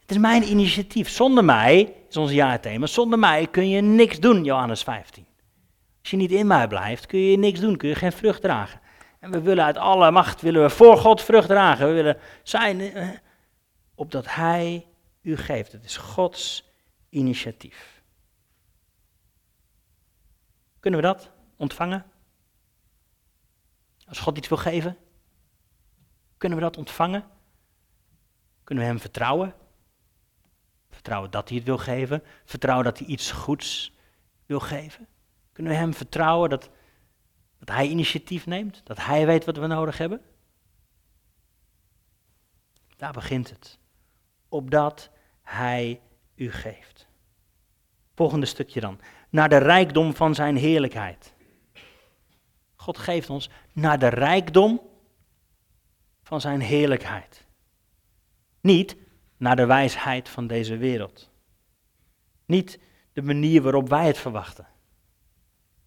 [0.00, 1.08] Het is mijn initiatief.
[1.08, 5.26] Zonder mij, is ons jaarthema, zonder mij kun je niks doen, Johannes 15.
[6.00, 8.80] Als je niet in mij blijft, kun je niks doen, kun je geen vrucht dragen.
[9.20, 11.86] En we willen uit alle macht, willen we voor God vrucht dragen.
[11.86, 13.08] We willen zijn, eh,
[13.98, 14.86] opdat Hij
[15.20, 15.72] u geeft.
[15.72, 16.70] Het is Gods
[17.08, 18.02] initiatief.
[20.80, 22.04] Kunnen we dat ontvangen?
[24.06, 24.96] Als God iets wil geven,
[26.36, 27.26] kunnen we dat ontvangen?
[28.64, 29.54] Kunnen we Hem vertrouwen?
[30.90, 32.22] Vertrouwen dat hij het wil geven.
[32.44, 33.92] Vertrouwen dat hij iets goeds
[34.46, 35.06] wil geven.
[35.52, 36.70] Kunnen we hem vertrouwen dat,
[37.58, 38.80] dat hij initiatief neemt?
[38.84, 40.20] Dat hij weet wat we nodig hebben?
[42.96, 43.78] Daar begint het.
[44.48, 45.10] Opdat
[45.42, 46.00] hij
[46.34, 47.08] u geeft.
[48.14, 49.00] Volgende stukje dan.
[49.30, 51.34] Naar de rijkdom van zijn heerlijkheid.
[52.74, 54.80] God geeft ons naar de rijkdom
[56.22, 57.46] van zijn heerlijkheid.
[58.60, 58.96] Niet
[59.36, 61.30] naar de wijsheid van deze wereld.
[62.46, 62.78] Niet
[63.12, 64.66] de manier waarop wij het verwachten.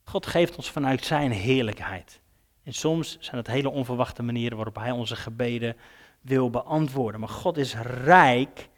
[0.04, 2.22] God geeft ons vanuit zijn heerlijkheid.
[2.64, 5.76] En soms zijn het hele onverwachte manieren waarop hij onze gebeden
[6.22, 7.20] wil beantwoorden.
[7.20, 8.70] Maar God is rijk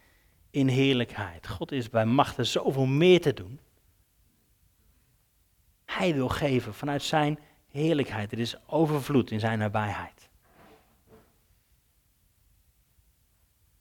[0.50, 1.48] in heerlijkheid.
[1.48, 3.60] God is bij machten zoveel meer te doen.
[5.86, 8.32] Hij wil geven vanuit zijn heerlijkheid.
[8.32, 10.30] Er is overvloed in zijn nabijheid.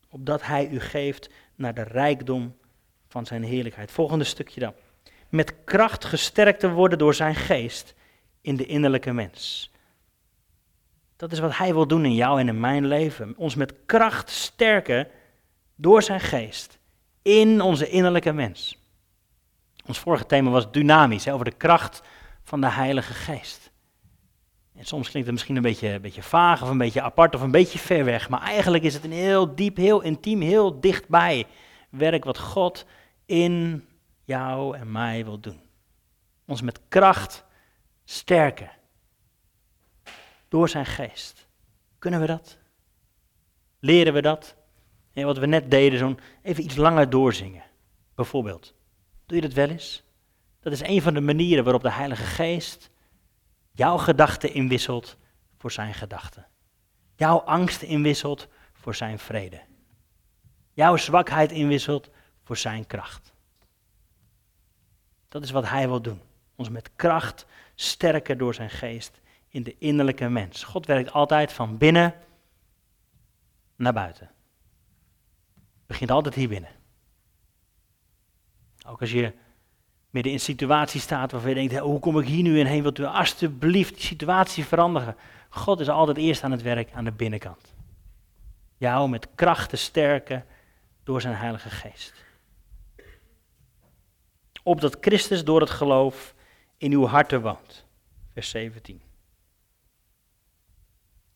[0.09, 2.57] Opdat hij u geeft naar de rijkdom
[3.09, 3.90] van zijn heerlijkheid.
[3.90, 4.75] Volgende stukje dan.
[5.29, 7.94] Met kracht gesterkt te worden door zijn geest
[8.40, 9.71] in de innerlijke mens.
[11.22, 13.35] Dat is wat hij wil doen in jou en in mijn leven.
[13.37, 15.08] Ons met kracht sterken
[15.76, 16.78] door zijn geest
[17.22, 18.78] in onze innerlijke mens.
[19.87, 22.02] Ons vorige thema was dynamisch, over de kracht
[22.42, 23.70] van de Heilige Geest.
[24.74, 27.40] En soms klinkt het misschien een beetje, een beetje vaag of een beetje apart of
[27.40, 31.46] een beetje ver weg, maar eigenlijk is het een heel diep, heel intiem, heel dichtbij
[31.90, 32.87] werk wat God
[33.26, 33.85] in
[34.24, 35.61] jou en mij wil doen.
[36.46, 37.44] Ons met kracht
[38.04, 38.70] sterken
[40.53, 41.49] door zijn geest.
[41.99, 42.59] Kunnen we dat?
[43.79, 44.57] Leren we dat?
[45.12, 47.62] Wat we net deden, zo'n even iets langer doorzingen.
[48.15, 48.75] Bijvoorbeeld.
[49.27, 50.03] Doe je dat wel eens?
[50.61, 52.91] Dat is een van de manieren waarop de Heilige Geest
[53.71, 55.17] jouw gedachten inwisselt
[55.59, 56.47] voor zijn gedachten.
[57.15, 59.61] Jouw angst inwisselt voor zijn vrede.
[60.73, 62.11] Jouw zwakheid inwisselt
[62.45, 63.33] voor zijn kracht.
[65.29, 66.21] Dat is wat hij wil doen.
[66.57, 69.21] Ons met kracht sterken door zijn geest
[69.53, 70.65] in de innerlijke mens.
[70.65, 72.15] God werkt altijd van binnen
[73.77, 74.27] naar buiten.
[75.55, 76.71] Het begint altijd hier binnen.
[78.87, 79.33] Ook als je
[80.11, 82.83] midden in een situatie staat waarvan je denkt, hoe kom ik hier nu in heen?
[82.83, 85.17] Wilt u alsjeblieft die situatie veranderen?
[85.49, 87.75] God is altijd eerst aan het werk aan de binnenkant.
[88.77, 90.47] Jou met kracht te sterken
[91.03, 92.25] door zijn Heilige Geest.
[94.62, 96.35] Opdat Christus door het geloof
[96.77, 97.87] in uw harten woont.
[98.33, 99.12] Vers 17.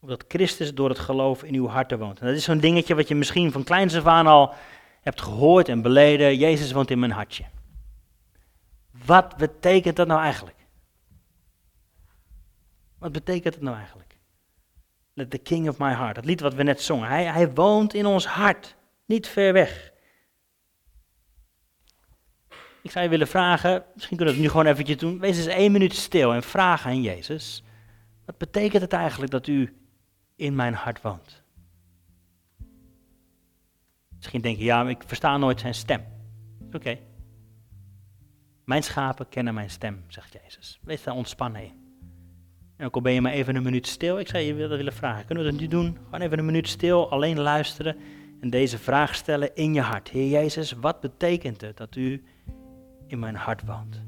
[0.06, 2.20] Opdat Christus door het geloof in uw harten woont.
[2.20, 4.54] En dat is zo'n dingetje wat je misschien van kleins af aan al
[5.00, 6.36] hebt gehoord en beleden.
[6.36, 7.44] Jezus woont in mijn hartje.
[9.04, 10.56] Wat betekent dat nou eigenlijk?
[12.98, 14.16] Wat betekent het nou eigenlijk?
[15.12, 16.16] Let the king of my heart.
[16.16, 17.08] Het lied wat we net zongen.
[17.08, 18.76] Hij, hij woont in ons hart.
[19.06, 19.92] Niet ver weg.
[22.82, 25.18] Ik zou je willen vragen, misschien kunnen we het nu gewoon eventjes doen.
[25.18, 27.62] Wees eens één minuut stil en vraag aan Jezus.
[28.24, 29.85] Wat betekent het eigenlijk dat u
[30.36, 31.42] in mijn hart woont?
[34.16, 36.04] Misschien denk je, ja, ik versta nooit zijn stem.
[36.72, 36.98] Oké.
[38.64, 40.80] Mijn schapen kennen mijn stem, zegt Jezus.
[40.82, 41.62] Wees daar ontspannen.
[42.76, 44.92] En ook al ben je maar even een minuut stil, ik zou je dat willen
[44.92, 45.26] vragen.
[45.26, 45.98] Kunnen we dat nu doen?
[46.04, 47.96] Gewoon even een minuut stil, alleen luisteren
[48.40, 50.08] en deze vraag stellen in je hart.
[50.08, 52.24] Heer Jezus, wat betekent het dat u
[53.06, 54.02] in mijn hart woont?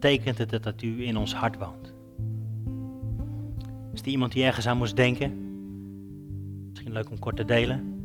[0.00, 1.92] Betekent het dat u in ons hart woont?
[3.92, 5.32] Is er iemand die ergens aan moest denken?
[6.68, 7.96] Misschien leuk om kort te delen.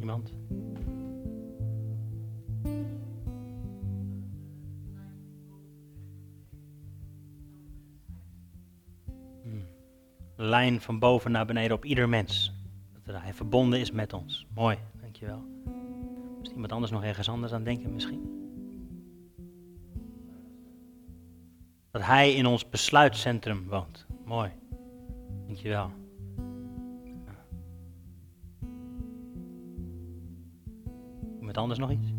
[0.00, 0.32] Iemand?
[9.42, 9.64] Hmm.
[10.36, 12.52] Lijn van boven naar beneden op ieder mens.
[13.04, 14.46] Dat hij verbonden is met ons.
[14.54, 15.55] Mooi, dankjewel
[16.56, 18.34] iemand anders nog ergens anders aan denken misschien?
[21.90, 24.06] Dat Hij in ons besluitcentrum woont.
[24.24, 24.50] Mooi.
[25.46, 25.90] Dankjewel.
[31.40, 32.12] Met anders nog iets?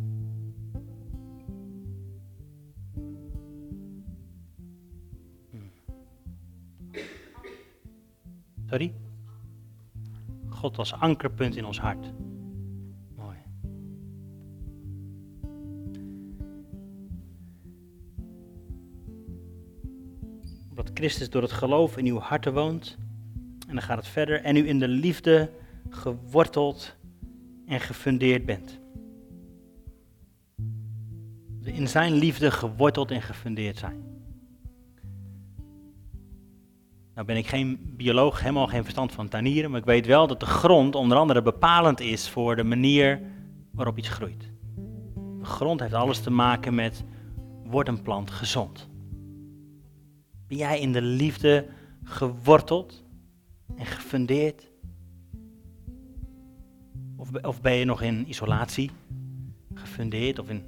[5.50, 5.72] Hmm.
[8.66, 8.94] Sorry?
[10.50, 12.14] God als ankerpunt in ons hart.
[20.98, 22.98] Christus door het geloof in uw harten woont.
[23.68, 24.42] En dan gaat het verder.
[24.42, 25.50] En u in de liefde
[25.90, 26.96] geworteld
[27.66, 28.80] en gefundeerd bent.
[31.64, 34.04] In zijn liefde geworteld en gefundeerd zijn.
[37.14, 40.40] Nou ben ik geen bioloog, helemaal geen verstand van tuinieren, maar ik weet wel dat
[40.40, 43.22] de grond onder andere bepalend is voor de manier
[43.72, 44.52] waarop iets groeit.
[45.40, 47.04] De grond heeft alles te maken met,
[47.64, 48.90] wordt een plant gezond?
[50.48, 51.66] Ben jij in de liefde
[52.04, 53.04] geworteld
[53.76, 54.72] en gefundeerd?
[57.16, 58.92] Of, of ben je nog in isolatie
[59.74, 60.64] gefundeerd of in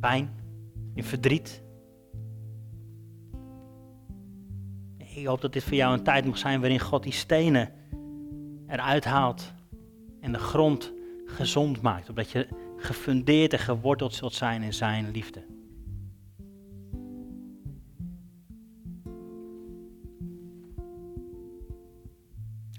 [0.00, 0.30] pijn,
[0.94, 1.62] in verdriet?
[4.96, 7.72] Ik hoop dat dit voor jou een tijd mag zijn waarin God die stenen
[8.66, 9.52] eruit haalt
[10.20, 10.92] en de grond
[11.26, 12.08] gezond maakt.
[12.08, 15.57] Opdat je gefundeerd en geworteld zult zijn in zijn liefde.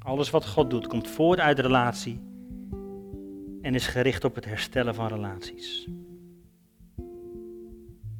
[0.09, 2.19] Alles wat God doet komt voort uit relatie
[3.61, 5.87] en is gericht op het herstellen van relaties.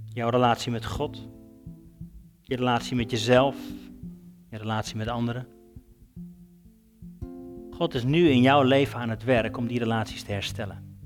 [0.05, 1.27] Jouw relatie met God,
[2.41, 3.55] je relatie met jezelf,
[4.49, 5.47] je relatie met anderen.
[7.71, 10.97] God is nu in jouw leven aan het werk om die relaties te herstellen.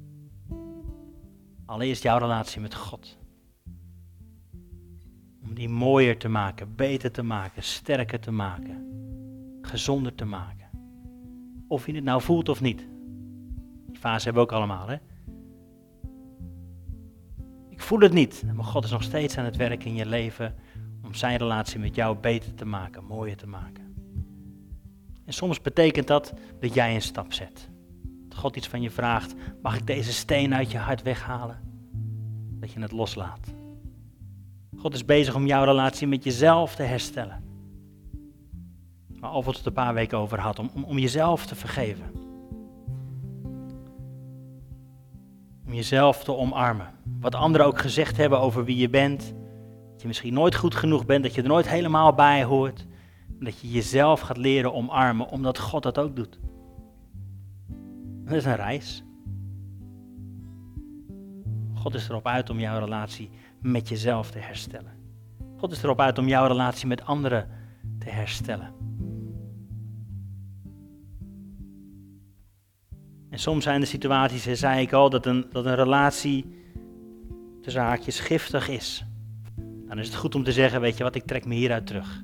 [1.66, 3.18] Allereerst jouw relatie met God.
[5.44, 8.88] Om die mooier te maken, beter te maken, sterker te maken,
[9.62, 10.63] gezonder te maken.
[11.74, 12.88] Of je het nou voelt of niet.
[13.88, 14.96] Die fase hebben we ook allemaal, hè?
[17.70, 20.56] Ik voel het niet, maar God is nog steeds aan het werk in je leven
[21.04, 23.96] om zijn relatie met jou beter te maken, mooier te maken.
[25.26, 27.70] En soms betekent dat dat jij een stap zet.
[28.30, 31.60] Dat God iets van je vraagt, mag ik deze steen uit je hart weghalen?
[32.60, 33.54] Dat je het loslaat.
[34.78, 37.43] God is bezig om jouw relatie met jezelf te herstellen.
[39.24, 42.12] Waar Alfred het een paar weken over had, om, om, om jezelf te vergeven.
[45.66, 46.88] Om jezelf te omarmen.
[47.20, 49.34] Wat anderen ook gezegd hebben over wie je bent,
[49.98, 52.88] je misschien nooit goed genoeg bent, dat je er nooit helemaal bij hoort.
[53.40, 56.40] Dat je jezelf gaat leren omarmen, omdat God dat ook doet.
[58.26, 59.04] Dat is een reis.
[61.74, 63.30] God is erop uit om jouw relatie
[63.62, 64.92] met jezelf te herstellen.
[65.58, 67.50] God is erop uit om jouw relatie met anderen
[68.00, 68.83] te herstellen.
[73.34, 76.46] En soms zijn er situaties, zei ik al, dat een, dat een relatie
[77.62, 79.06] tussen haakjes giftig is
[79.94, 82.24] dan is het goed om te zeggen, weet je wat, ik trek me hieruit terug.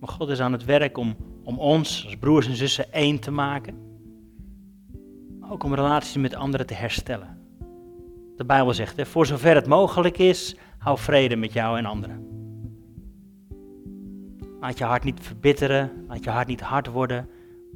[0.00, 3.30] Maar God is aan het werk om, om ons als broers en zussen één te
[3.30, 3.74] maken.
[5.50, 7.38] Ook om relaties met anderen te herstellen.
[8.36, 12.26] De Bijbel zegt, hè, voor zover het mogelijk is, hou vrede met jou en anderen.
[14.60, 17.28] Laat je hart niet verbitteren, laat je hart niet hard worden,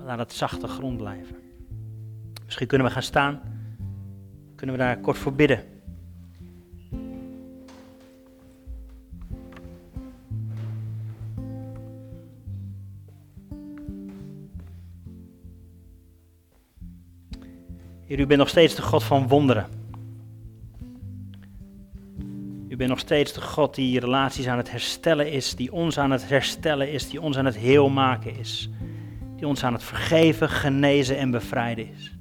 [0.07, 1.37] laat het zachte grond blijven.
[2.45, 3.41] Misschien kunnen we gaan staan,
[4.55, 5.65] kunnen we daar kort voor bidden.
[18.05, 19.67] Heer, u bent nog steeds de God van wonderen.
[22.69, 26.11] U bent nog steeds de God die relaties aan het herstellen is, die ons aan
[26.11, 28.71] het herstellen is, die ons aan het heel maken is,
[29.37, 32.17] die ons aan het vergeven, genezen en bevrijden is.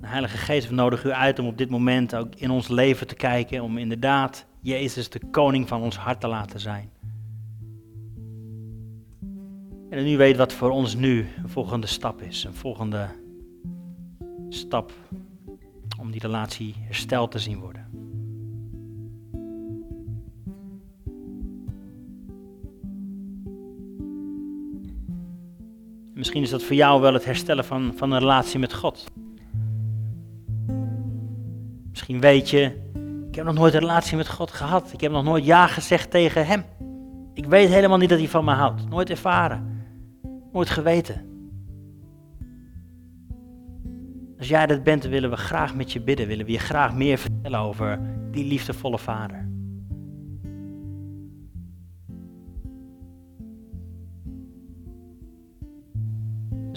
[0.00, 3.06] De Heilige Geest, we nodigen u uit om op dit moment ook in ons leven
[3.06, 6.90] te kijken, om inderdaad Jezus de koning van ons hart te laten zijn.
[9.90, 12.44] En u weet wat voor ons nu een volgende stap is.
[12.44, 13.08] Een volgende
[14.48, 14.92] stap
[16.00, 17.85] om die relatie hersteld te zien worden.
[26.36, 29.04] Misschien is dat voor jou wel het herstellen van, van een relatie met God.
[31.90, 32.62] Misschien weet je,
[33.28, 34.92] ik heb nog nooit een relatie met God gehad.
[34.92, 36.64] Ik heb nog nooit ja gezegd tegen Hem.
[37.34, 38.88] Ik weet helemaal niet dat Hij van me houdt.
[38.88, 39.84] Nooit ervaren.
[40.52, 41.26] Nooit geweten.
[44.38, 46.26] Als jij dat bent, dan willen we graag met je bidden.
[46.26, 49.45] Willen we je graag meer vertellen over die liefdevolle vader.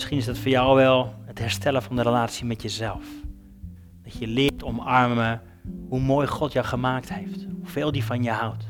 [0.10, 3.06] Misschien is dat voor jou wel het herstellen van de relatie met jezelf.
[4.04, 5.42] Dat je leert omarmen
[5.90, 7.46] hoe mooi God jou gemaakt heeft.
[7.60, 8.66] Hoeveel die van je houdt.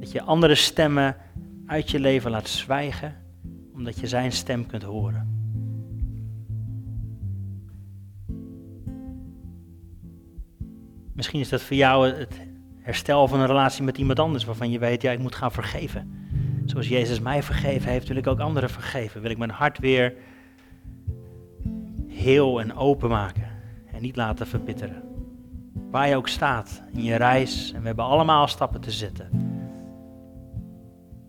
[0.00, 1.16] Dat je andere stemmen
[1.66, 3.14] uit je leven laat zwijgen,
[3.74, 5.34] omdat je zijn stem kunt horen.
[11.12, 12.40] Misschien is dat voor jou het
[12.80, 16.25] herstel van een relatie met iemand anders waarvan je weet, ja, ik moet gaan vergeven.
[16.66, 19.20] Zoals Jezus mij vergeven heeft, wil ik ook anderen vergeven.
[19.20, 20.14] Wil ik mijn hart weer
[22.08, 23.48] heel en open maken
[23.92, 25.02] en niet laten verbitteren.
[25.90, 29.30] Waar je ook staat in je reis en we hebben allemaal stappen te zetten.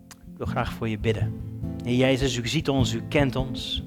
[0.08, 1.32] Ik wil graag voor je bidden.
[1.84, 3.82] Heer Jezus, u ziet ons, u kent ons.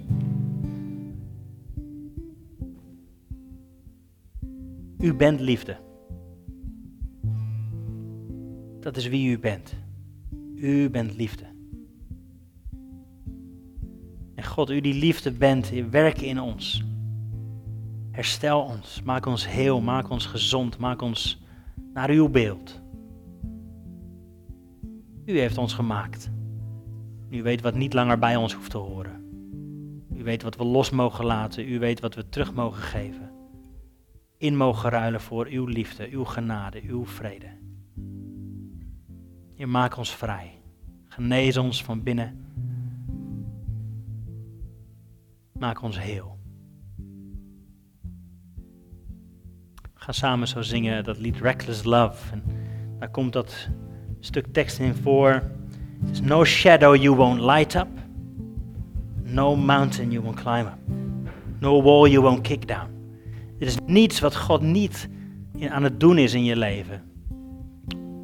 [4.97, 5.77] U bent liefde.
[8.79, 9.80] Dat is wie u bent.
[10.61, 11.45] U bent liefde.
[14.35, 16.83] En God, u die liefde bent, werk in ons.
[18.11, 21.43] Herstel ons, maak ons heel, maak ons gezond, maak ons
[21.93, 22.81] naar uw beeld.
[25.25, 26.31] U heeft ons gemaakt.
[27.29, 29.23] U weet wat niet langer bij ons hoeft te horen.
[30.15, 31.71] U weet wat we los mogen laten.
[31.71, 33.31] U weet wat we terug mogen geven.
[34.37, 37.60] In mogen ruilen voor uw liefde, uw genade, uw vrede.
[39.61, 40.51] Je maak ons vrij.
[41.07, 42.45] Genees ons van binnen.
[45.53, 46.37] Maak ons heel.
[49.93, 52.31] Gaan samen zo zingen dat lied Reckless Love.
[52.31, 52.43] En
[52.99, 53.69] daar komt dat
[54.19, 55.43] stuk tekst in voor.
[56.03, 57.89] There's no shadow you won't light up.
[59.23, 60.95] No mountain you won't climb up.
[61.59, 62.89] No wall you won't kick down.
[63.59, 65.09] Er is niets wat God niet
[65.69, 67.10] aan het doen is in je leven.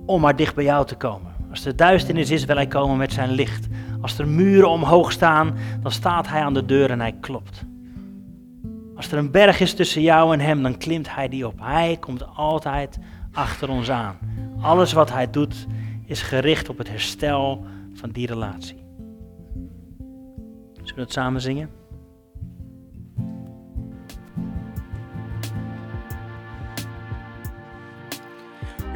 [0.07, 1.31] Om maar dicht bij jou te komen.
[1.49, 3.67] Als er duisternis is, wil hij komen met zijn licht.
[4.01, 7.65] Als er muren omhoog staan, dan staat hij aan de deur en hij klopt.
[8.95, 11.59] Als er een berg is tussen jou en hem, dan klimt hij die op.
[11.59, 12.99] Hij komt altijd
[13.31, 14.17] achter ons aan.
[14.61, 15.67] Alles wat hij doet
[16.05, 18.85] is gericht op het herstel van die relatie.
[20.73, 21.76] Zullen we het samen zingen?